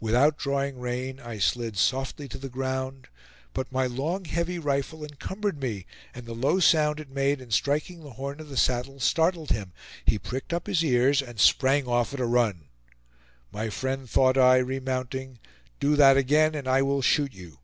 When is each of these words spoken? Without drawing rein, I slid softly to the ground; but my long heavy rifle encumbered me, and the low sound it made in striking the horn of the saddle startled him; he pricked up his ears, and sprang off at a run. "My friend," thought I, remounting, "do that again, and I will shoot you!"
Without 0.00 0.38
drawing 0.38 0.78
rein, 0.78 1.20
I 1.20 1.38
slid 1.38 1.76
softly 1.76 2.28
to 2.28 2.38
the 2.38 2.48
ground; 2.48 3.08
but 3.52 3.70
my 3.70 3.86
long 3.86 4.24
heavy 4.24 4.58
rifle 4.58 5.04
encumbered 5.04 5.60
me, 5.60 5.84
and 6.14 6.24
the 6.24 6.32
low 6.32 6.60
sound 6.60 6.98
it 6.98 7.10
made 7.10 7.42
in 7.42 7.50
striking 7.50 8.00
the 8.02 8.12
horn 8.12 8.40
of 8.40 8.48
the 8.48 8.56
saddle 8.56 9.00
startled 9.00 9.50
him; 9.50 9.74
he 10.06 10.18
pricked 10.18 10.54
up 10.54 10.66
his 10.66 10.82
ears, 10.82 11.20
and 11.20 11.38
sprang 11.38 11.86
off 11.86 12.14
at 12.14 12.20
a 12.20 12.24
run. 12.26 12.70
"My 13.52 13.68
friend," 13.68 14.08
thought 14.08 14.38
I, 14.38 14.56
remounting, 14.56 15.40
"do 15.78 15.94
that 15.96 16.16
again, 16.16 16.54
and 16.54 16.66
I 16.66 16.80
will 16.80 17.02
shoot 17.02 17.34
you!" 17.34 17.58